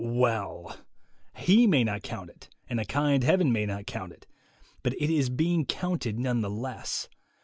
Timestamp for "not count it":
1.83-2.49, 3.67-4.25